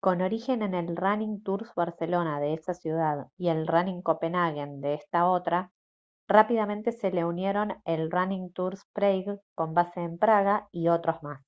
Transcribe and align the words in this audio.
con 0.00 0.22
origen 0.22 0.62
en 0.62 0.72
el 0.74 0.96
running 0.96 1.42
tours 1.42 1.74
barcelona 1.74 2.40
de 2.40 2.54
esa 2.54 2.72
ciudad 2.72 3.28
y 3.36 3.48
el 3.48 3.66
running 3.66 4.00
copenhagen 4.00 4.80
de 4.80 4.94
esta 4.94 5.28
otra 5.28 5.74
rápidamente 6.26 6.90
se 6.90 7.10
le 7.10 7.26
unieron 7.26 7.82
el 7.84 8.10
running 8.10 8.50
tours 8.54 8.86
prague 8.94 9.38
con 9.54 9.74
base 9.74 10.00
en 10.00 10.16
praga 10.16 10.70
y 10.72 10.88
otros 10.88 11.22
más 11.22 11.42